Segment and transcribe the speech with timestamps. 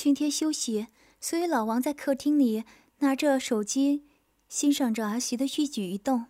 [0.00, 0.86] 今天休息，
[1.20, 2.62] 所以老王在客厅里
[3.00, 4.04] 拿着手机，
[4.48, 6.26] 欣赏着儿媳的一举一动。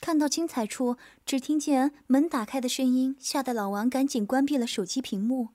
[0.00, 0.96] 看到精彩处，
[1.26, 5.48] 只听见门打开的声音，吓得老王赶紧关闭了手机屏幕。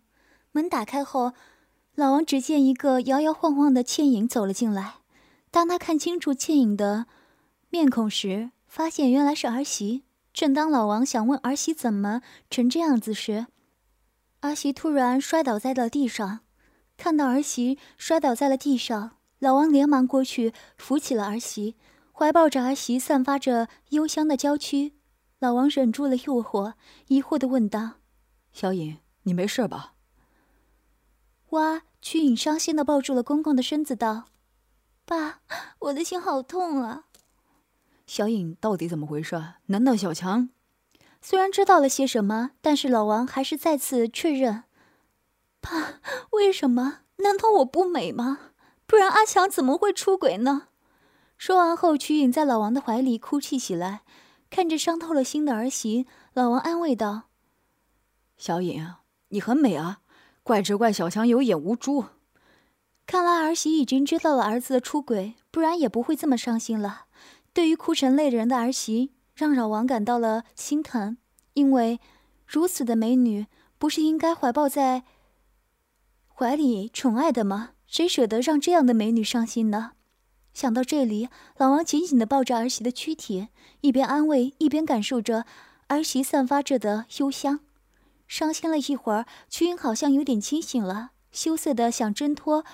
[0.52, 1.32] 门打开后，
[1.96, 4.96] 老王只见一个摇摇晃晃的倩影走了进来。
[5.50, 7.06] 当他看清楚倩影的
[7.70, 10.04] 面孔时，发现原来是儿媳。
[10.34, 13.48] 正当老王想问儿媳怎么成这样子时，
[14.42, 16.42] 儿媳突然摔倒在了地上。
[16.98, 21.76] 看到儿媳摔倒在了地上，老王连忙过去扶起了儿媳。
[22.12, 24.94] 怀抱着儿媳，散发着幽香的娇躯，
[25.40, 26.74] 老王忍住了诱惑，
[27.08, 27.94] 疑惑的问道
[28.54, 29.96] ：“小颖，你没事吧？”
[31.50, 31.82] 哇！
[32.02, 34.26] 曲颖伤心的抱住了公公的身子，道
[35.06, 35.40] ：“爸，
[35.80, 37.06] 我的心好痛啊！”
[38.06, 39.42] 小颖，到底怎么回事？
[39.68, 40.50] 难道小强？
[41.22, 44.66] 虽然知道了些什么，但是老王还是再次确认
[45.64, 47.00] ：“爸，为什么？
[47.18, 48.52] 难道我不美吗？
[48.86, 50.68] 不然阿强怎么会出轨呢？”
[51.40, 54.02] 说完后，曲颖在老王的怀里哭泣起来，
[54.50, 57.24] 看着伤透了心的儿媳，老王安慰道
[58.38, 58.96] ：“小颖，
[59.30, 60.02] 你很美啊，
[60.44, 62.06] 怪只怪小强有眼无珠。
[63.06, 67.06] 看来儿媳已经知道了儿子的出轨，不然也不会这么伤心了。”
[67.54, 71.18] 对于哭成泪人的儿媳，让老王感到了心疼，
[71.54, 72.00] 因为
[72.48, 73.46] 如此的美女，
[73.78, 75.04] 不是应该怀抱在
[76.36, 77.72] 怀里宠爱的吗？
[77.86, 79.92] 谁舍得让这样的美女伤心呢？
[80.52, 83.50] 想到这里，老王紧紧地抱着儿媳的躯体，
[83.82, 85.46] 一边安慰，一边感受着
[85.88, 87.60] 儿媳散发着的幽香。
[88.28, 92.66] 伤心了一会儿，曲英好像有点清醒了，羞涩的想挣脱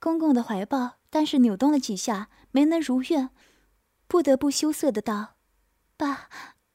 [0.00, 3.30] 公公的怀抱，但是扭动了几下，没能如愿，
[4.08, 5.34] 不得不羞涩的道
[5.96, 6.28] ：“爸，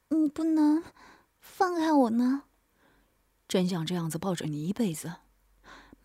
[0.10, 0.82] 你不能
[1.42, 2.44] 放开我呢。”
[3.50, 5.12] 真想这样子抱着你一辈子。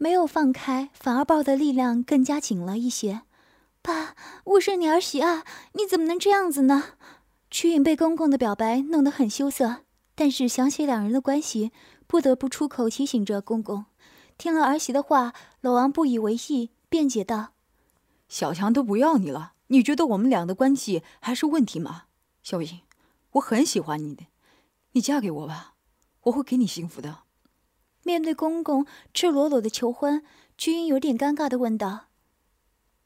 [0.02, 3.20] 没有放开，反而抱的力量更加紧了一些。
[3.82, 6.94] 爸，我是你儿媳啊，你怎么能这样子呢？
[7.50, 9.82] 曲颖被公公的表白弄得很羞涩，
[10.14, 11.70] 但是想起两人的关系，
[12.06, 13.84] 不得不出口提醒着公公。
[14.38, 17.52] 听了儿媳的话，老王不以为意，辩解道
[18.26, 22.04] ：“小强都不要你了，你觉得我们俩的关系还是问题吗？
[22.42, 22.80] 小颖，
[23.32, 24.24] 我很喜欢你的，
[24.92, 25.74] 你嫁给我吧，
[26.22, 27.24] 我会给你幸福的。”
[28.10, 28.84] 面对公公
[29.14, 30.24] 赤裸裸的求婚，
[30.58, 32.06] 曲颖有点尴尬的问道：“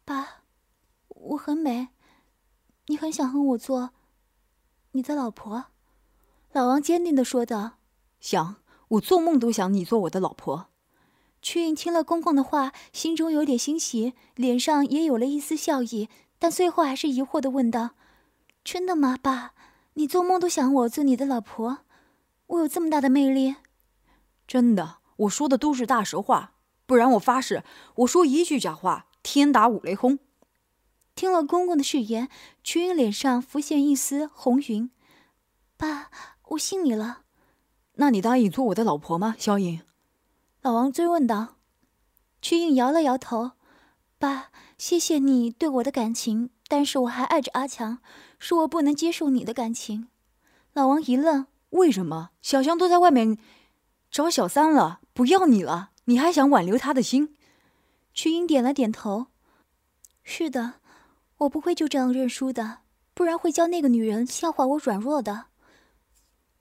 [0.03, 0.45] 爸。”
[1.33, 1.89] 我很美，
[2.87, 3.91] 你很想和我做
[4.93, 5.67] 你的老婆？
[6.53, 7.73] 老王坚定的说道
[8.19, 8.57] ：“想，
[8.89, 10.69] 我做梦都想你做我的老婆。”
[11.43, 17.91] 曲颖听了公公的话，心中有点欣喜，脸上也有了一丝笑意，但最后还是疑惑的问道
[18.65, 19.53] ：“真的吗，爸？
[19.93, 21.81] 你做梦都想我做你的老婆？
[22.47, 23.57] 我有这么大的魅力
[24.47, 26.55] ？”“真的，我说的都是大实话，
[26.87, 27.65] 不然我发誓，
[27.97, 30.19] 我说一句假话，天打五雷轰。”
[31.15, 32.29] 听了公公的誓言，
[32.65, 34.91] 曲颖脸上浮现一丝红云。
[35.77, 36.11] 爸，
[36.49, 37.23] 我信你了。
[37.95, 39.81] 那你答应做我的老婆吗，小颖？
[40.61, 41.57] 老王追问道。
[42.43, 43.53] 曲颖摇了摇头。
[44.19, 47.99] 爸，谢谢你对我的感情，但是我还爱着阿强，
[48.39, 50.09] 是我不能接受你的感情。
[50.73, 52.31] 老王一愣，为什么？
[52.43, 53.39] 小强都在外面
[54.15, 57.35] 找小三了，不要你了，你还想挽留他的心？
[58.13, 59.27] 曲英点了点头。
[60.23, 60.75] 是的。
[61.39, 62.79] 我不会就这样认输的，
[63.13, 65.47] 不然会教那个女人笑话我软弱的。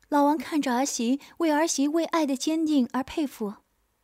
[0.09, 3.53] 老王看着儿媳，为儿媳为爱的坚定而佩服。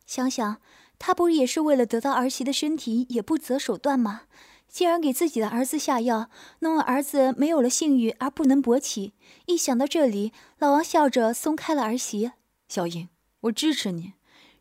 [0.06, 0.62] 想想，
[1.00, 4.22] 他不也是为了得到儿媳的身体也不择手段吗？
[4.68, 9.14] 竟然给自己的儿子下药，弄得儿子没有了性欲而不能勃起。
[9.46, 12.30] 一想到这里，老王笑着松开了儿媳。
[12.68, 13.08] 小英，
[13.42, 14.14] 我支持你，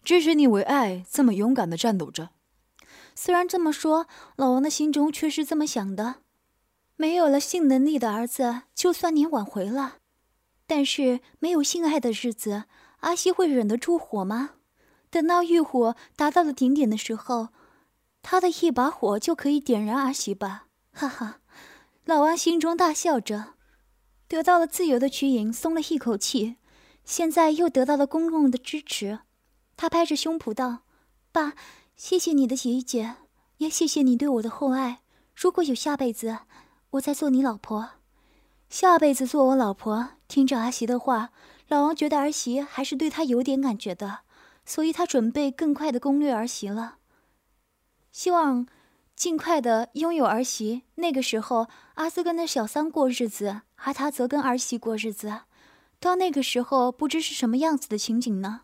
[0.03, 2.29] 支持你为爱这么勇敢的战斗着。
[3.13, 6.15] 虽然这么说，老王的心中却是这么想的：
[6.95, 9.97] 没有了性能力的儿子，就算你挽回了，
[10.65, 12.63] 但是没有性爱的日子，
[13.01, 14.51] 阿西会忍得住火吗？
[15.09, 17.49] 等到欲火达到了顶点的时候，
[18.21, 20.67] 他的一把火就可以点燃阿西吧？
[20.91, 21.39] 哈哈，
[22.05, 23.55] 老王心中大笑着。
[24.27, 26.57] 得到了自由的曲颖松了一口气，
[27.09, 29.21] 现在又得到了公公的支持，
[29.75, 30.83] 他拍着胸脯道
[31.33, 31.53] ：“爸。”
[31.97, 33.15] 谢谢你的理解，
[33.57, 34.99] 也谢谢你对我的厚爱。
[35.35, 36.37] 如果有下辈子，
[36.91, 37.93] 我再做你老婆。
[38.69, 40.09] 下辈子做我老婆。
[40.27, 41.31] 听着儿媳的话，
[41.67, 44.19] 老王觉得儿媳还是对他有点感觉的，
[44.63, 46.97] 所以他准备更快的攻略儿媳了，
[48.11, 48.67] 希望
[49.15, 50.83] 尽快的拥有儿媳。
[50.95, 55.41] 那个时候，阿斯跟那小三过日子，而他则跟儿媳过日子。
[55.99, 58.61] 到那个时候，不知是什么样子的情景呢？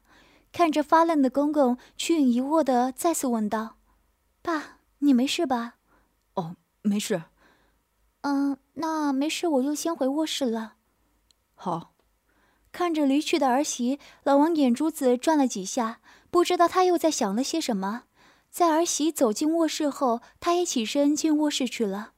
[0.51, 3.75] 看着发愣的公公，曲颖疑惑的再次问道
[4.41, 5.75] ：“爸，你没事吧？
[6.35, 7.23] 哦，没事。
[8.21, 10.75] 嗯，那没事，我就先回卧室了。
[11.53, 11.91] 好。
[12.71, 18.03] 看着离去的儿媳，老王眼珠子转了几下，不知道他又在想了些什么。
[18.49, 22.14] 在儿媳走进卧室后，他也起身进卧室去了。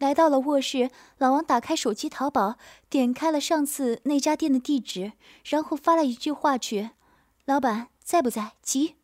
[0.00, 2.56] 来到了卧室，老王打开手机淘宝，
[2.88, 5.12] 点开了上次那家店的地址，
[5.44, 6.92] 然后发了一句话去
[7.44, 8.52] ：“老板在不在？
[8.62, 8.96] 急。”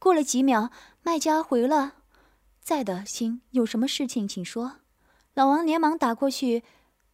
[0.00, 0.70] 过了几秒，
[1.04, 1.92] 卖家回了
[2.60, 4.78] ：“在的，亲，有什么事情请说。”
[5.34, 6.64] 老王连忙打过去，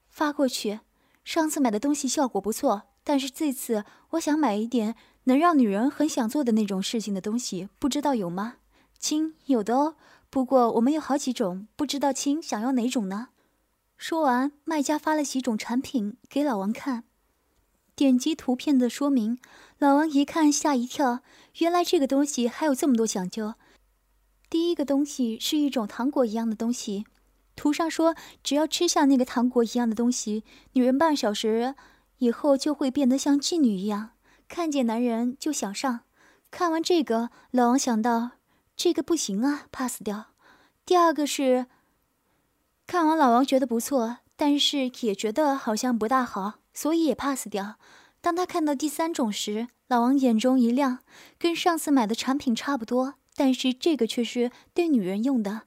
[0.08, 0.80] 发过去
[1.22, 4.94] ：“上次买的东西效果不错。”但是这次我想买一点
[5.24, 8.56] 能让女人很想做的那种事情的东西，不知道有吗？
[8.98, 9.96] 亲，有的哦。
[10.30, 13.28] 不过我们有好几种，不知道亲想要哪种呢？
[13.96, 17.04] 说完，卖家发了几种产品给老王看，
[17.96, 19.38] 点击图片的说明。
[19.78, 21.20] 老王一看吓一跳，
[21.58, 23.54] 原来这个东西还有这么多讲究。
[24.50, 27.04] 第一个东西是一种糖果一样的东西，
[27.56, 31.74] 图上说只要吃下那个糖果一样的东西，女人半小时。
[32.18, 34.10] 以后就会变得像妓女一样，
[34.48, 36.00] 看见男人就想上。
[36.50, 38.32] 看完这个，老王想到
[38.78, 40.26] 这个不行啊，pass 掉。
[40.86, 41.66] 第二个是，
[42.86, 47.74] 看完老王觉得不错，但是也觉得好像不大好，所以也 pass 掉。
[48.20, 51.00] 当他看到第三种时，老王眼中一亮，
[51.40, 55.62] 跟上次买的产品差不多，但是这个却是对女人用的，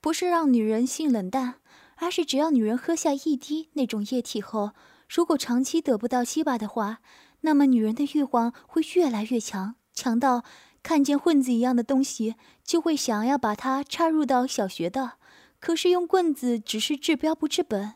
[0.00, 1.60] 不是让女人性冷淡，
[1.94, 4.72] 而是只要女人喝下一滴那种液体后。
[5.08, 6.98] 如果长期得不到鸡巴的话，
[7.42, 10.42] 那么女人的欲望会越来越强，强到
[10.86, 15.14] 看见棍子一样的东西就会想要把它插入到小穴的。
[15.58, 17.94] 可是用棍子只是治标不治本，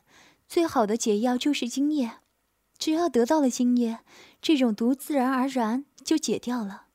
[0.49, 2.15] 最好的解药就是精液。
[2.77, 4.01] 只要得到了精液，
[4.43, 6.87] 这种毒自然而然就解掉了。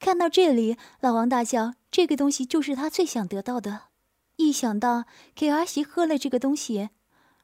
[0.00, 3.82] 看到这里，老王大叫：“这个东西就是他最想得到的！”
[4.34, 5.04] 一想到
[5.36, 6.90] 给儿媳喝了这个东西，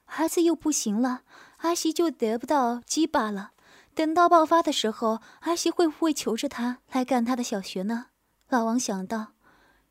[0.06, 1.23] 儿子又不行了。
[1.58, 3.52] 儿媳就得不到鸡巴了。
[3.94, 8.06] 等到爆发的时候，阿西会不会求着他来干他的小学呢？
[8.49, 9.35] 老王想到，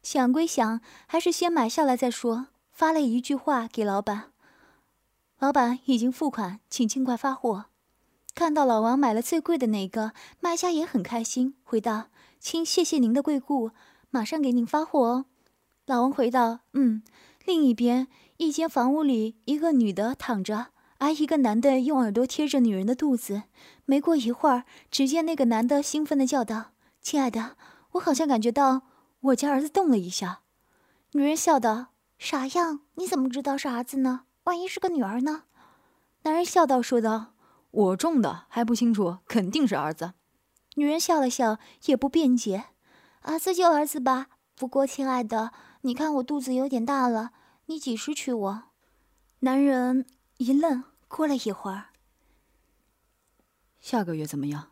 [0.02, 2.48] 想归想，还是先买下来再说。
[2.72, 4.32] 发了一句话给老板
[5.40, 7.66] ：“老板已经付款，请尽快发货。”
[8.36, 12.08] 看到老王买了最贵的那个，卖家也很开心，回道
[12.40, 13.72] ：“亲，谢谢您的贵顾，
[14.10, 15.26] 马上给您发货哦。”
[15.86, 17.04] 老王回道：“嗯。”
[17.46, 18.08] 另一边，
[18.38, 20.68] 一间房屋里，一个女的躺着。
[21.04, 23.44] 而一个男的用耳朵贴着女人的肚子，
[23.84, 26.72] 没过一会儿，只见那个男的兴奋地叫道
[27.04, 27.58] ：“亲爱的，
[27.92, 28.84] 我好像感觉到
[29.20, 30.44] 我家儿子动了一下。”
[31.12, 34.22] 女人笑道：“傻样，你怎么知道是儿子呢？
[34.46, 35.44] 万一是个女儿呢？”
[36.24, 37.34] 男人笑道：“说道，
[37.72, 40.14] 我种的还不清楚，肯定是儿子。”
[40.76, 42.68] 女人笑了笑，也不辩解
[43.24, 44.28] ：“儿子就儿子吧。
[44.56, 45.52] 不过，亲爱的，
[45.82, 47.32] 你看我肚子有点大了，
[47.66, 48.64] 你几时娶我？”
[49.42, 50.06] 男人
[50.38, 50.86] 一愣。
[51.16, 51.90] 过了一会儿，
[53.80, 54.72] 下个月怎么样？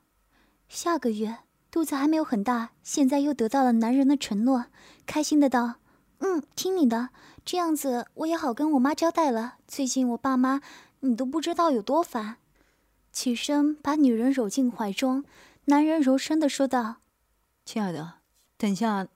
[0.67, 1.37] 下个月
[1.69, 4.65] 肚子还没有很大，现在又得到了男人的承诺，
[5.05, 5.75] 开心的道
[6.17, 7.09] ：“嗯，听你的，
[7.45, 9.57] 这样子我也好跟我妈交代了。
[9.67, 10.61] 最近我爸妈，
[11.01, 12.37] 你都不知道有多烦。”
[13.13, 15.23] 起身把女人揉进怀中，
[15.65, 16.95] 男人柔声的说道
[17.63, 18.15] ：“亲爱的，
[18.57, 19.07] 等下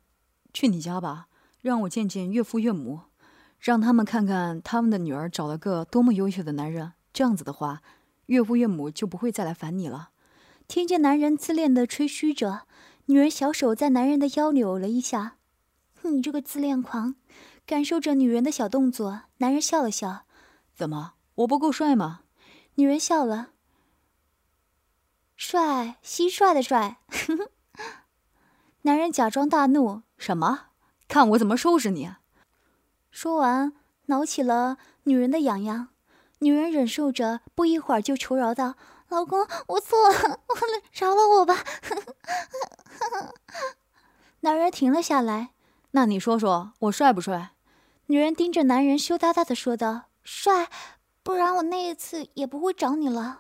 [0.54, 1.28] 去你家吧，
[1.60, 3.00] 让我见见岳父岳母，
[3.60, 7.82] 让他们看看他们的女儿找了个多么优秀的男人。”这样子的话，
[8.26, 10.10] 岳父岳母就不会再来烦你了。
[10.68, 12.64] 听见男人自恋的吹嘘着，
[13.06, 15.38] 女人小手在男人的腰扭了一下。
[16.02, 17.16] 你这个自恋狂！
[17.66, 20.26] 感受着女人的小动作，男人笑了笑。
[20.74, 22.24] 怎么，我不够帅吗？
[22.76, 23.52] 女人笑了。
[25.38, 26.98] 帅，蟋蟀的帅。
[28.82, 30.02] 男人假装大怒。
[30.18, 30.66] 什么？
[31.08, 32.12] 看我怎么收拾你！
[33.10, 33.72] 说完，
[34.08, 35.88] 挠起了女人的痒痒。
[36.46, 38.76] 女人忍受着，不一会儿就求饶道
[39.10, 40.56] ：“老公，我错了，我
[40.94, 41.64] 饶了我吧。
[44.42, 45.50] ”男人停了下来。
[45.92, 47.54] 那你说说我帅不帅？
[48.08, 50.70] 女人盯着男人，羞答答的说道：“帅，
[51.24, 53.40] 不然我那一次也不会找你了。”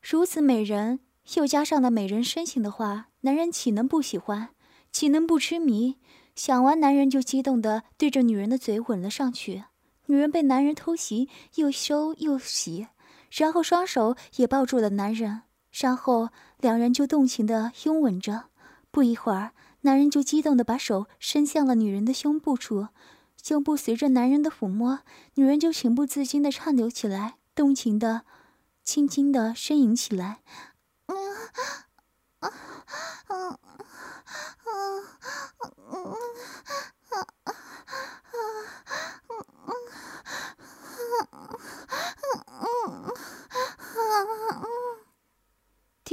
[0.00, 1.00] 如此美人，
[1.34, 4.50] 又加上了美人身形的话，男人岂能不喜欢？
[4.92, 5.96] 岂能不痴迷？
[6.36, 9.64] 想完，男人就激动的对着女人的嘴吻了上去。
[10.08, 12.88] 女人被男人偷袭，又羞又喜，
[13.30, 18.46] 然后双手也抱住了男人，然后两人就动情的拥吻着。
[18.90, 22.88] 不一会儿，男人就激动的把手伸向了女人的胸部处，
[23.42, 25.00] 胸部随着男人的抚摸，
[25.34, 28.22] 女人就情不自禁的颤抖起来，动情的、
[28.82, 30.40] 轻轻的呻吟起来。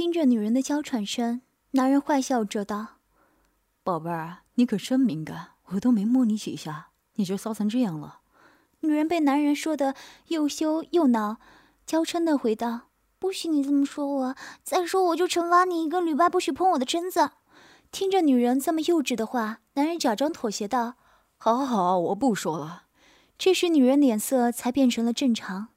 [0.04, 2.98] 女人的娇喘声，男人坏笑着道
[3.82, 8.20] ：“宝贝儿，你可真敏感，我都没摸你几下，你就骚成这样了。”
[8.80, 9.94] 女人被男人说的
[10.28, 11.38] 又羞又恼，
[11.86, 12.88] 娇嗔的回道
[13.18, 17.30] ：“不许你这么说我，再说我就惩罚你一个礼拜不许碰我的身子。”
[17.90, 20.96] 听着女人这么幼稚的话，男人假装妥协道
[21.38, 22.84] ：“好好好，我不说了。”
[23.38, 25.68] 这时女人脸色才变成了正常。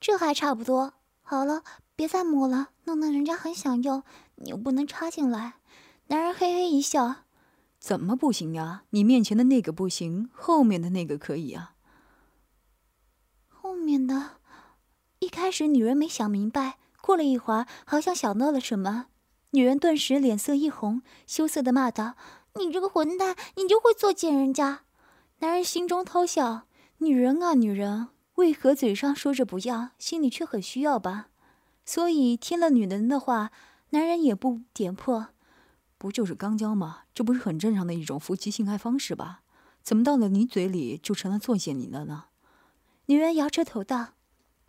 [0.00, 0.94] 这还差不多。
[1.22, 1.62] 好了，
[1.98, 4.04] 别再摸了，弄得人家很想要，
[4.36, 5.54] 你又不能插进来。
[6.06, 7.24] 男人嘿嘿一笑
[7.80, 8.84] ：“怎么不行呀？
[8.90, 11.74] 你面前的那个不行，后面的那个可以啊。”
[13.50, 14.36] 后面的，
[15.18, 19.06] 一开始女人没想明白，过了一会儿，好像想到了什么，
[19.50, 22.14] 女人顿时脸色一红，羞涩的骂道
[22.54, 24.82] ：“你这个混蛋，你就会作践人家！”
[25.40, 31.30] 男人心中偷笑：“女人啊，女人。”为何嘴上说着不要，心里却很需要吧？
[31.88, 33.50] 所以听了女人的话，
[33.90, 35.28] 男人也不点破，
[35.96, 37.04] 不就是刚交吗？
[37.14, 39.40] 这不是很正常的一种夫妻性爱方式吧？
[39.82, 42.26] 怎么到了你嘴里就成了作践你了呢？
[43.06, 44.08] 女人摇着头道：“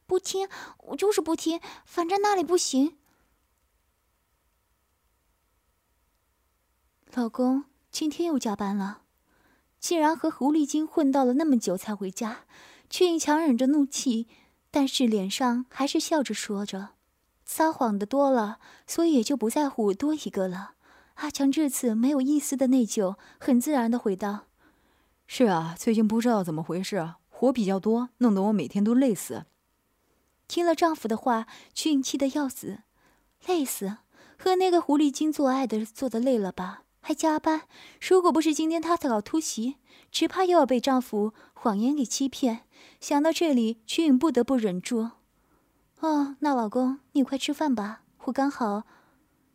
[0.07, 0.47] 不听，
[0.77, 2.95] 我就是不听，反正那里不行。”
[7.13, 9.01] 老公，今天又加班了，
[9.77, 12.45] 竟然和狐狸精混到了那么久才回家。
[12.89, 14.29] 却硬强忍着怒气，
[14.71, 16.91] 但是脸上还是笑着说着
[17.51, 20.73] ：“撒谎的多了，所以也就不在乎多一个了。”
[21.17, 24.45] 阿强这次没有一丝的内疚，很自然的回道
[25.25, 29.45] ：“是啊，最近不知道怎么回事，活比较多，弄得我每天都累死。”
[30.47, 32.81] 听了丈夫的话，曲颖气得要死，
[33.47, 33.97] 累死，
[34.37, 36.83] 和那个狐狸精做爱的做的累了吧？
[37.01, 37.63] 还加班，
[37.99, 39.77] 如果不是今天她搞突袭，
[40.11, 42.61] 只怕又要被丈夫谎言给欺骗。
[43.01, 45.09] 想到这里，曲颖不得不忍住。
[45.99, 48.83] 哦，那老公，你快吃饭吧，我刚好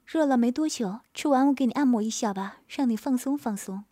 [0.04, 3.84] 热了没多久，吃完我给你按摩一下吧，让你放松放松。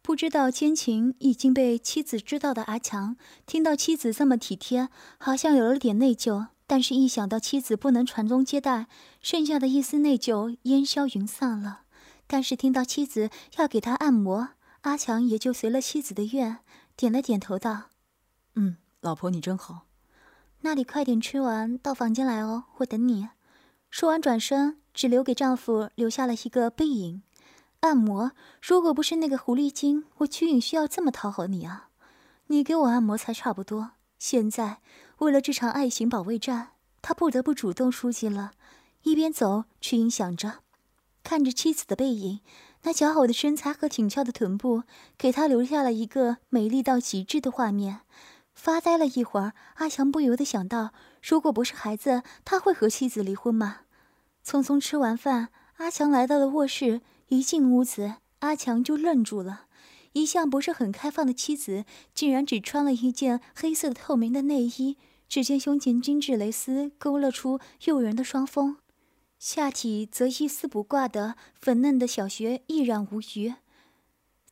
[0.00, 6.46] 不知道奸情已经被妻子知道的阿强，听到妻子这么体贴，好像有了点内疚。
[6.66, 8.86] 但是，一想到妻子不能传宗接代，
[9.20, 11.82] 剩下的一丝内疚烟消云散了。
[12.26, 14.48] 但是听到妻子要给他按摩，
[14.80, 16.60] 阿强也就随了妻子的愿，
[16.96, 17.90] 点了点头，道
[18.56, 19.82] ：“嗯，老婆你真好。
[20.62, 23.28] 那你快点吃完，到房间来哦，我等你。”
[23.90, 27.22] 说完转身，只留给丈夫留下了一个背影。
[27.80, 31.88] 按摩，如果不是那个狐狸精，我曲颖需要这么讨好你啊？
[32.46, 33.92] 你给我按摩才差不多。
[34.18, 34.80] 现在
[35.18, 36.68] 为了这场爱情保卫战，
[37.02, 38.52] 他不得不主动出击了。
[39.02, 40.60] 一边走，曲颖想着。
[41.24, 42.40] 看着妻子的背影，
[42.82, 44.84] 那姣好的身材和挺翘的臀部，
[45.18, 48.00] 给他留下了一个美丽到极致的画面。
[48.62, 53.80] 发呆了一会儿，阿强不由得想到：如果不是孩子，他会和妻子离婚吗？
[54.46, 57.00] 匆匆吃完饭，阿强来到了卧室。
[57.26, 59.64] 一进屋子，阿强就愣住了。
[60.12, 64.96] 一向不是很开放的妻子，竟然只穿了一件黑色透明的内衣，
[65.28, 68.76] 只见胸前精致蕾丝勾勒出诱人的双峰。
[69.40, 73.54] 下体则一丝不挂的粉嫩的小穴一览无余，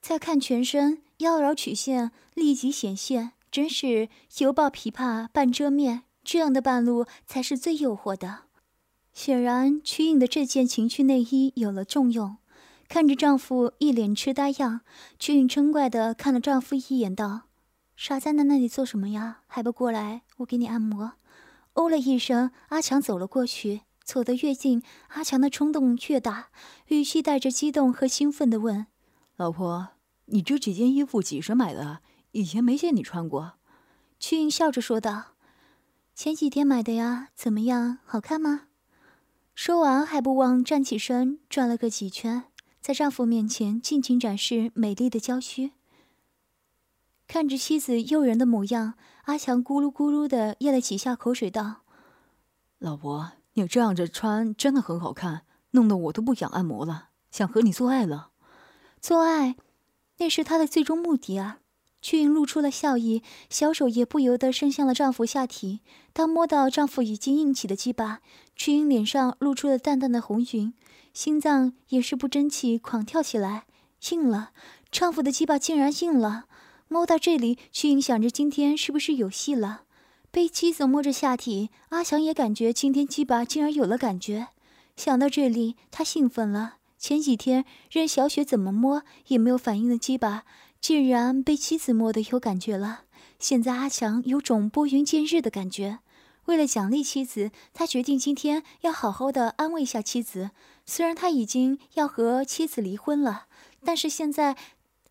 [0.01, 8.45] 再看全身妖娆曲线立即显现，真是犹抱琵琶半遮面，这样的半露才是最诱惑的。
[9.13, 12.37] 显然曲颖的这件情趣内衣有了重用。
[12.89, 14.81] 看着丈夫一脸痴呆样，
[15.19, 17.43] 曲颖嗔怪的看了丈夫一眼，道
[17.97, 19.41] ：“傻在那里做什么呀？
[19.47, 21.13] 还不过来，我给你按摩。”
[21.75, 23.83] 哦了一声，阿强走了过去。
[24.03, 26.49] 走得越近，阿强的冲动越大，
[26.89, 28.87] 语气带着激动和兴奋的问
[29.37, 29.91] ：“老婆，
[30.27, 32.01] 你这几件衣服几时买的？
[32.33, 33.55] 以前没见你穿过。”
[34.19, 35.33] 曲颖笑着说道
[36.15, 38.69] ：“前几天买的呀，怎么样，好看吗？”
[39.55, 42.45] 说完还不忘站起身，转了个几圈，
[42.81, 45.73] 在丈夫面前尽情展示美丽的娇躯。
[47.27, 48.95] 看着妻子诱人的模样，
[49.25, 51.83] 阿强咕噜咕噜的咽了几下口水，道
[52.79, 58.31] ：“老婆。”你这样着穿真的很好看，弄得我都不想按摩了，想和你做爱了。
[59.01, 59.57] 做爱，
[60.19, 61.60] 那是他的最终目的啊！
[62.03, 65.81] 曲颖露出了笑意，小手也不由得伸向了丈夫下体。
[66.13, 68.21] 当摸到丈夫已经硬起的鸡巴，
[68.57, 70.73] 曲颖脸上露出了淡淡的红晕，
[71.13, 73.65] 心脏也是不争气狂跳起来。
[74.11, 74.51] 硬了，
[74.91, 76.47] 丈夫的鸡巴竟然硬了！
[76.89, 79.83] 摸到这里，曲颖想着今天是不是有戏了？
[80.31, 84.49] 被妻子摸着下体，阿强也感觉今天鸡巴竟然有了感觉。
[84.97, 86.77] 想到这里，他兴奋了。
[86.99, 90.45] 前几天任小雪怎么摸也没有反应的鸡巴，
[90.81, 93.03] 竟然被妻子摸的有感觉了。
[93.39, 96.01] 现在阿强有种拨云见日的感觉。
[96.47, 100.51] 为了奖励妻子，他决定今天要好好的安慰一下妻子。
[100.85, 103.47] 虽然他已经要和妻子离婚了，
[103.85, 104.57] 但是现在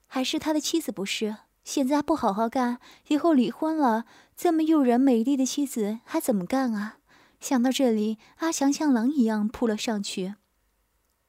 [0.06, 1.38] 还是他的妻子，不是？
[1.64, 6.98] 现在不好好干，以后离婚了，这么诱人美丽的妻子还怎么干啊？
[7.40, 10.34] 想到这里，阿强像狼一样扑了上去。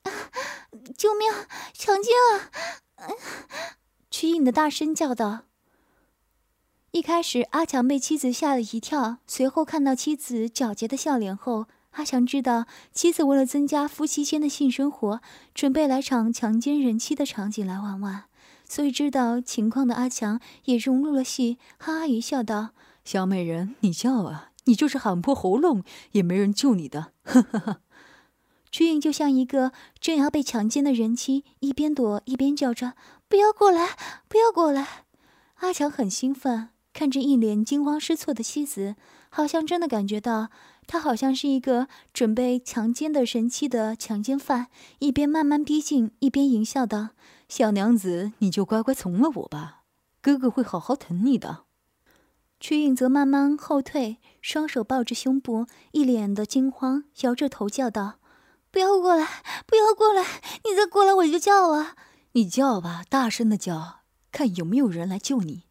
[0.03, 0.11] 啊！
[0.97, 1.31] 救命！
[1.73, 3.07] 强奸啊！
[4.11, 5.43] 曲颖的大声叫道。
[6.91, 15.21] 一开始，阿强被妻子吓了一跳，随后看到妻子皎洁的笑脸后，阿强知道妻子为了增加夫妻间的性生活，
[15.55, 18.25] 准备来场强奸人妻的场景来玩玩。
[18.69, 22.71] 所以知道情况的阿强也融入了戏，哈哈一笑，道
[23.05, 27.81] ：“小美人，你叫啊，你就是喊破喉咙也没人救你的。”呵呵呵。
[28.71, 32.95] 曲颖就像一个正要被强奸的人妻，一边躲一边叫着
[33.29, 33.97] ：“不要过来，
[34.29, 35.05] 不要过来！”
[35.61, 38.95] 阿强很兴奋，看着一脸惊慌失措的妻子，
[39.29, 40.51] 好像真的感觉到
[40.87, 44.69] 他好像是一个准备强奸的人妻的强奸犯，
[45.01, 47.09] 一边慢慢逼近，一边淫笑道
[47.49, 49.83] ：“小娘子，你就乖乖从了我吧，
[50.23, 51.65] 哥哥会好好疼你的。”
[52.61, 58.20] 曲颖则慢慢后退，双手抱着胸部，一脸的惊慌，摇着头叫道。
[58.71, 59.27] 不要过来！
[59.67, 60.25] 不要过来！
[60.65, 61.95] 你再过来我就叫啊！
[62.33, 64.01] 你叫吧，大声的叫，
[64.31, 65.65] 看有没有人来救你。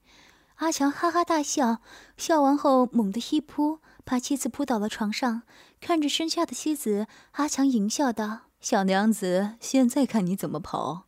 [0.56, 1.78] 阿强哈哈大笑，
[2.18, 5.44] 笑完后猛地一扑，把妻子扑倒了床上。
[5.80, 11.04] 看着身下的妻子，阿强淫笑道：“小娘子，现在看你怎么跑！”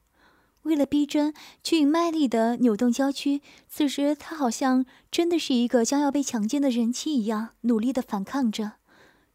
[0.64, 1.34] 为了逼真，
[1.64, 3.42] 曲颖卖力的扭动娇躯。
[3.68, 8.74] 此时，他好像真的是一个将要被强奸的人妻一样，努力的反抗着。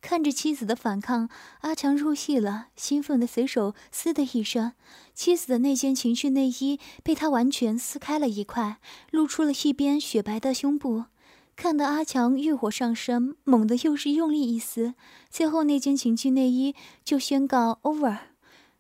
[0.06, 1.28] 看着妻子的反抗，
[1.62, 4.70] 阿强入戏了，兴奋的随手撕的一声，
[5.12, 8.78] 妻子的那件情趣内衣被他完全撕开了一块，
[9.10, 11.06] 露出了一边雪白的胸部。
[11.56, 14.94] 看得阿强欲火上升，猛地又是用力一撕，
[15.28, 18.18] 最后那件情趣内衣就宣告 over，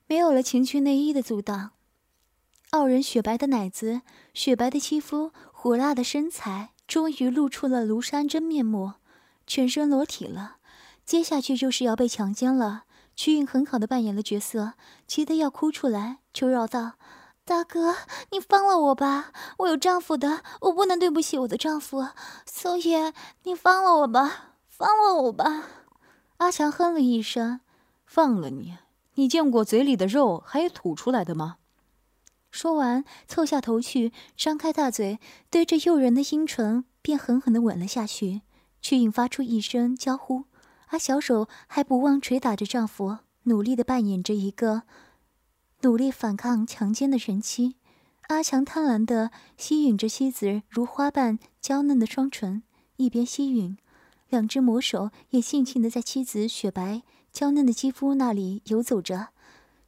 [0.06, 1.72] 没有了情趣内衣的阻挡。
[2.70, 8.92] 傲人雪白的奶子，雪白的肌肤，火辣的身材，终于露出了庐山真面目，
[9.44, 10.55] 全身裸体了。
[11.06, 12.82] 接下去就是要被强奸了。
[13.14, 14.74] 曲颖很好的扮演了角色，
[15.06, 16.94] 急得要哭出来，求饶道
[17.46, 17.94] ：“大哥，
[18.32, 22.08] 你放了我吧，我有丈夫的，我不能对不起我的丈夫，
[22.44, 22.94] 所以
[23.44, 25.62] 你放了我吧，放了我吧。”
[26.38, 27.60] 阿强哼了一声
[28.04, 28.76] ：“放了你？
[29.14, 31.56] 你见过嘴里的肉还有吐出来的吗？”
[32.50, 38.42] 说完，凑下头去，张开大嘴，对着诱人的阴唇便狠狠地吻了下去。
[38.82, 40.44] 曲颖发出一声娇呼。
[40.88, 44.82] 而小手还不忘捶打着丈夫，努力的扮演着一个
[45.82, 47.76] 努力反抗强奸的人妻。
[48.28, 52.62] 阿强贪婪的吸吮着妻子如花瓣娇嫩的双唇，
[52.96, 53.76] 一边吸吮，
[54.28, 59.28] 两只魔手也尽情的在妻子雪白娇嫩的肌肤那里游走着。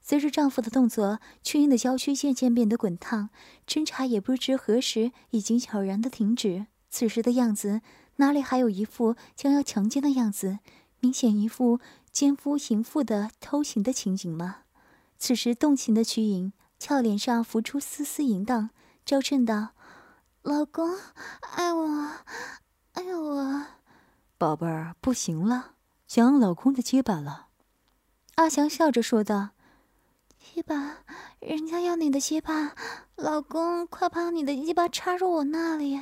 [0.00, 3.30] 随着丈夫的动作，曲英的娇躯渐渐变得滚烫，
[3.66, 6.66] 侦查也不知何时已经悄然的停止。
[6.88, 7.82] 此时的样子，
[8.16, 10.60] 哪里还有一副将要强奸的样子？
[11.00, 11.80] 明显一副
[12.12, 14.58] 奸夫淫妇的偷情的情景吗？
[15.18, 18.70] 此时动情的曲颖俏脸上浮出丝丝淫荡，
[19.04, 19.70] 娇嗔道
[20.42, 20.96] ：“老公，
[21.40, 22.10] 爱我，
[22.92, 23.66] 爱我。”
[24.38, 25.72] 宝贝儿，不行了，
[26.06, 27.46] 想老公的肩膀了。
[28.36, 29.50] 阿强笑着说道
[30.38, 30.98] ：“鸡巴，
[31.40, 32.74] 人家要你的鸡巴，
[33.16, 36.00] 老公，快把你的鸡巴插入我那里。”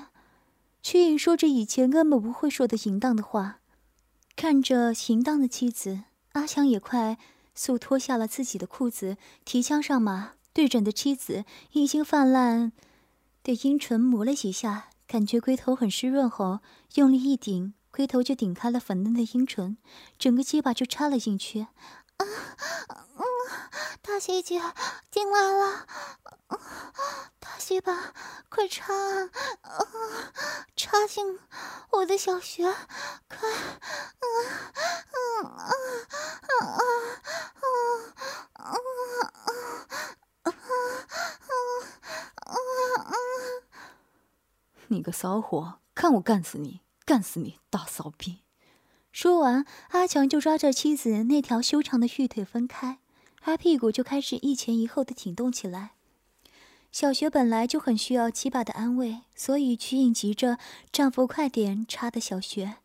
[0.82, 3.60] 曲颖说着以前根本不会说的淫荡的话。
[4.36, 6.00] 看着行当的妻子，
[6.32, 7.16] 阿强也快
[7.54, 12.70] 速脱下了自己的裤子，提枪上马，对准的妻子已经泛滥
[13.42, 16.60] 的阴唇磨了几下，感觉龟头很湿润后，
[16.96, 19.78] 用力一顶，龟头就顶开了粉嫩的阴唇，
[20.18, 21.60] 整个鸡巴就插了进去。
[21.60, 21.68] 啊，
[22.18, 23.24] 嗯，
[24.02, 24.60] 大姐姐
[25.10, 25.86] 进来了，
[27.38, 28.12] 大鸡巴，
[28.48, 29.30] 快插，啊，
[30.76, 31.38] 插进
[31.90, 32.64] 我的小穴，
[33.28, 34.24] 快，啊，
[35.42, 35.74] 啊啊
[36.46, 36.64] 啊啊
[38.52, 38.72] 啊啊
[40.42, 40.50] 啊
[42.36, 42.52] 啊
[43.04, 43.14] 啊！
[44.88, 48.44] 你个骚货，看我干死你，干死你，大骚逼！
[49.12, 53.00] 说完，阿强就抓着妻子那条修长的玉腿分开，
[53.46, 55.92] 而屁股就开始一前一后的挺动起来。
[56.90, 60.58] 小雪本来就很需要七爸的安慰，所以曲颖急着
[60.90, 62.78] 丈夫快点插的小穴。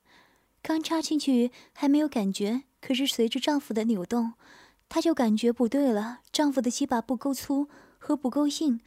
[0.61, 4.33] 刚插进去还没有感觉，可是随着丈夫的扭动，
[4.87, 6.19] 她就感觉不对了。
[6.31, 8.81] 丈夫的鸡巴不够粗和不够硬，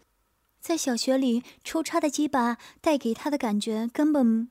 [0.60, 4.48] 在小穴里抽插的鸡巴带给她的感觉根本。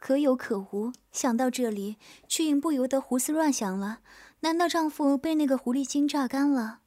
[0.00, 0.92] 可有可无。
[1.12, 4.00] 想到这里，曲影不由得胡思乱想了：
[4.40, 6.80] 难道丈夫被那个狐狸精榨干了？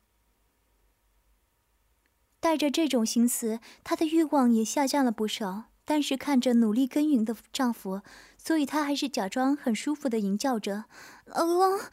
[2.39, 5.65] 带着这种心思，她的欲望也下降了不少。
[5.83, 8.01] 但是看着努力耕耘的丈夫，
[8.43, 10.85] 所以她还是假装很舒服的吟叫着
[11.25, 11.87] ：“老公，啊，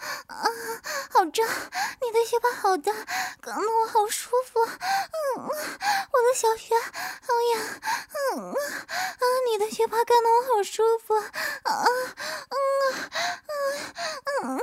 [1.11, 2.93] 好胀，你的下巴好大，
[3.41, 4.61] 搞得我好舒服。
[4.61, 7.61] 嗯，我的小穴好痒。
[8.35, 11.15] 嗯，啊，你的下巴干得我好舒服。
[11.15, 11.85] 啊，
[12.49, 12.57] 嗯，
[14.43, 14.59] 嗯，嗯，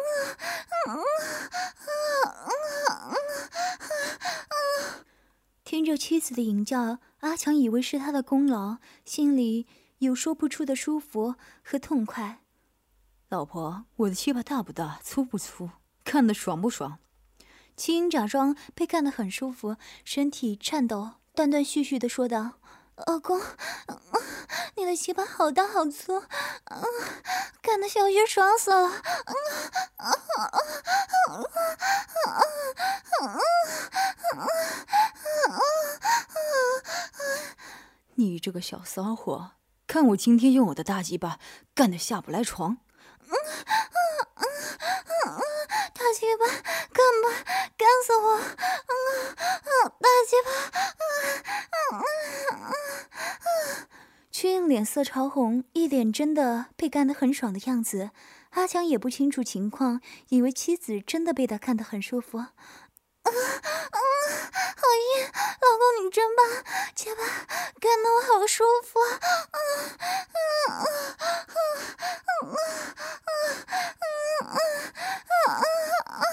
[0.88, 1.04] 嗯，
[1.86, 2.54] 嗯，
[2.90, 3.16] 嗯，
[4.50, 5.06] 嗯。”
[5.64, 9.68] 听着妻子的吟叫，阿强以为是他的功劳，心里
[10.00, 12.42] 有说不出的舒服和痛快。
[13.30, 15.70] 老婆，我的鸡巴大不大，粗不粗，
[16.04, 17.00] 干得爽不爽？
[17.76, 22.54] 青假装被干得很舒服，身体颤抖，断断续续的说道。
[23.08, 23.42] 老公，
[24.78, 26.24] 你的鸡巴好大好粗，
[27.62, 29.02] 干的小穴爽死了。
[38.14, 39.52] 你这个小骚货，
[39.96, 41.40] 看我今天用我的大鸡巴
[41.74, 42.80] 干的下不来床。
[43.22, 44.04] 嗯嗯
[44.36, 44.44] 嗯
[45.24, 45.42] 嗯
[45.94, 46.46] 大鸡巴
[46.92, 47.32] 干吧，
[47.78, 48.38] 干死我！
[48.38, 48.94] 嗯
[49.64, 50.52] 嗯大鸡巴！
[51.00, 51.00] 嗯
[51.72, 52.04] 嗯
[52.52, 52.76] 嗯嗯
[53.40, 53.88] 嗯
[54.30, 58.10] 曲颖脸色潮红，一脸真的被干得很爽的样子。
[58.50, 62.38] 阿强也不清楚情况，以为妻子真的被他干得很舒服。
[62.40, 62.52] 啊
[63.24, 63.32] 啊，
[64.26, 64.82] 好
[65.18, 65.26] 硬！
[65.62, 66.40] 老公你真棒，
[66.96, 67.22] 鸡巴
[67.80, 69.00] 干得我好舒服。
[69.00, 69.20] 啊
[69.52, 70.84] 啊啊啊
[71.36, 71.62] 啊
[72.46, 73.42] 啊啊
[76.06, 76.24] 啊啊！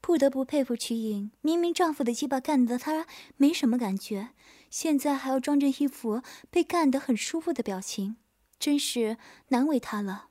[0.00, 4.30] 不得不佩服曲颖，明明丈夫的鸡巴干得她没什么感觉。
[4.70, 8.16] 现在还要装着一副被干得很舒服的表情，
[8.58, 9.18] 真是
[9.48, 10.28] 难为她了。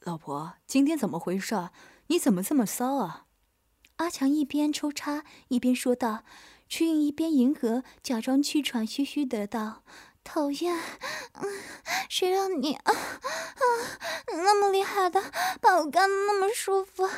[0.00, 1.70] 老婆，今天怎么回事？
[2.08, 3.26] 你怎么这么骚啊？
[3.98, 6.24] 阿强一边抽插一边说道，
[6.68, 9.82] 曲颖一边迎合，假装气喘吁吁的道
[10.22, 10.78] ：“讨厌，
[12.08, 13.60] 谁让你啊啊
[14.28, 15.20] 那么厉害的，
[15.60, 17.08] 把我干的那么舒服？”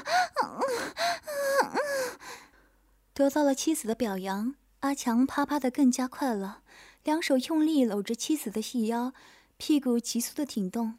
[3.13, 4.55] 得到了妻子的表扬。
[4.81, 6.63] 阿强啪啪的更加快了，
[7.05, 9.13] 两手用力搂着妻子的细腰，
[9.59, 10.95] 屁股急速的挺动。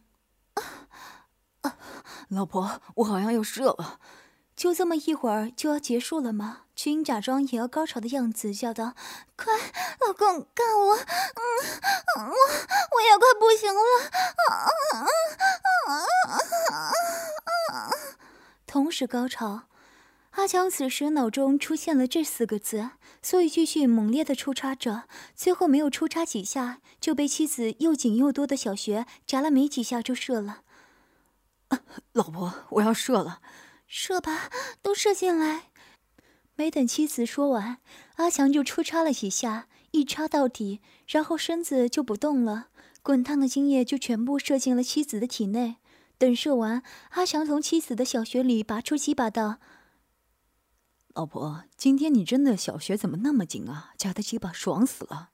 [0.53, 0.87] 啊
[1.61, 1.77] 啊！
[2.29, 3.99] 老婆，我好像要射了，
[4.61, 6.65] 就这么一会儿就要结束了吗？
[6.75, 8.93] 曲英假装也要高潮的样子，叫道
[9.35, 9.51] ：“快，
[10.05, 10.95] 老公干我！
[10.97, 11.01] 嗯，
[12.19, 13.81] 我我也快不行了！”！
[18.67, 19.63] 同时高潮。
[20.33, 22.91] 阿强此时脑中出现了这四个字，
[23.23, 25.05] 所以继续猛烈的抽插着。
[25.35, 30.61] 最后没有抽插几下，就被妻子又紧又多的小穴夹了没几下就射了。
[32.13, 33.41] 老婆，我要射了，
[33.93, 34.49] 射吧，
[34.81, 35.63] 都射进来。
[36.55, 37.79] 没等妻子说完，
[38.15, 42.69] 阿强就抽插了几下，一插到底，然后身子就不动了，
[43.03, 45.75] 滚烫的精液就全部射进了妻子的体内。
[46.17, 49.57] 等射完，阿强从妻子的小穴里拔出鸡巴道。
[51.13, 53.91] 老婆，今天你真的小穴怎么那么紧啊？
[53.97, 55.31] 夹的鸡巴爽死了。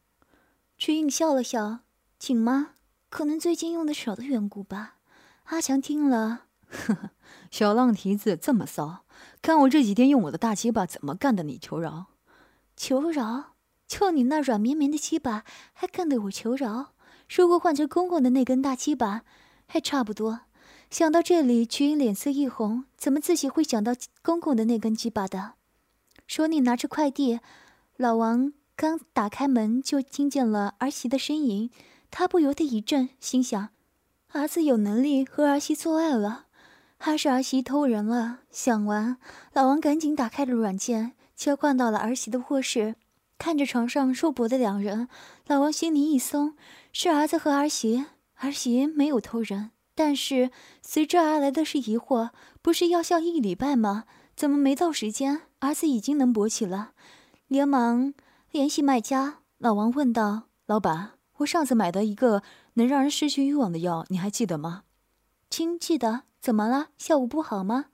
[0.79, 1.81] 曲颖笑了笑，
[2.17, 2.71] 紧吗？
[3.09, 4.95] 可能最近用的少的缘故吧。
[5.43, 7.09] 阿强听了，呵呵，
[7.49, 9.05] 小浪蹄子这么骚，
[9.41, 12.07] 看我这几天用我的大鸡巴怎么干的你求饶？
[12.75, 13.53] 求饶？
[13.87, 16.93] 就你那软绵绵的鸡巴，还干得我求饶？
[17.29, 19.23] 如果换成公公的那根大鸡巴，
[19.65, 20.41] 还差不多。
[20.89, 25.53] 想到这里，曲颖脸色一红，怎么自己会想到公公的那根鸡巴的？
[26.27, 27.39] 手里拿着快递，
[27.95, 31.69] 老王刚打开门就听见了儿媳的呻吟，
[32.11, 33.69] 他不由得一震，心想：
[34.33, 36.46] 儿子有能力和儿媳做爱了，
[36.97, 38.39] 还是儿媳偷人了？
[38.51, 39.17] 想完，
[39.53, 42.95] 老王赶紧打开了软件，切换到了儿媳的卧室，
[43.37, 45.07] 看着床上肉搏的两人，
[45.45, 46.55] 老王心里一松，
[46.91, 48.05] 是儿子和儿媳，
[48.35, 52.31] 儿媳没有偷人，但是随之而来的是疑惑：
[52.61, 54.05] 不是要效一礼拜吗？
[54.35, 55.41] 怎么没到时间？
[55.59, 56.91] 儿子已经能勃起了，
[57.47, 58.13] 连忙
[58.51, 59.39] 联系卖家。
[59.59, 64.83] 老王问道：“老板，我上次买的一个能让人失去欲望的药，你还记得吗
[65.49, 66.23] ？”“亲，记得。
[66.39, 66.89] 怎么了？
[66.97, 67.87] 效果不好吗？”“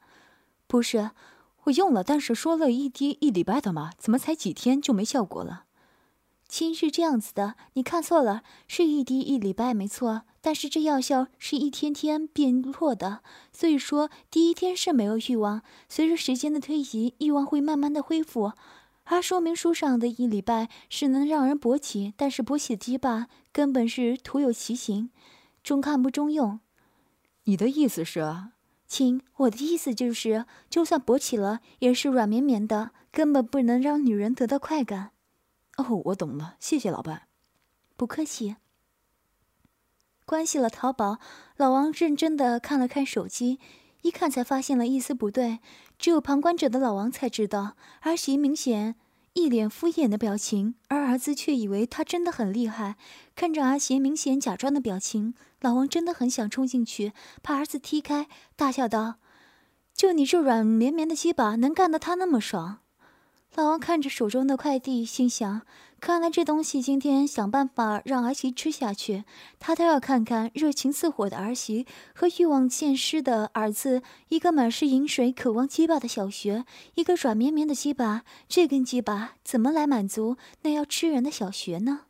[0.68, 1.12] 不是，
[1.64, 5.64] 我用了，但是说了一滴一礼拜的嘛，怎么才几天就没效果了
[6.48, 18.52] ？”“亲，是这样子的，你看错了，是一滴一礼拜没错，但是这药效是一天天变弱的，所以说第一天是没有欲望，随着时间的推移，欲望会慢慢的恢复，
[19.06, 25.10] 而说明书上的一礼拜是能让人勃起，但是勃起的鸡巴根本是徒有其形，
[25.64, 26.60] 中看不中用。
[27.46, 28.24] 你的意思是？
[28.88, 35.12] 亲，我的意思就是，就算勃起了，也是软绵绵的，根本不能让女人得到快感。
[35.78, 37.24] 哦，我懂了，谢谢老伴。
[37.98, 38.58] 不客气。
[40.26, 41.18] 关系了淘宝，
[41.58, 43.60] 老王认真的看了看手机，
[44.04, 45.60] 一看才发现了一丝不对。
[45.98, 48.96] 只有旁观者的老王才知道，儿媳明显
[49.34, 52.96] 一脸敷衍的表情，而儿子却以为他真的很厉害。
[53.36, 59.16] 看着儿媳明显假装的表情，老王真的很想冲进去把儿子踢开，大笑道
[59.96, 62.80] ：“就你这软绵绵的鸡巴，能干得他那么爽？”
[63.56, 65.62] 老王看着手中的快递，心想：
[66.02, 69.24] 看来这东西今天想办法让儿媳吃下去。
[69.58, 82.02] 他倒要看看热情似火的儿媳和欲望渐失的儿子，一个满是饮水、渴望鸡巴的小学，一个软绵绵的鸡巴，这根鸡巴怎么来满足那要吃人的小学呢？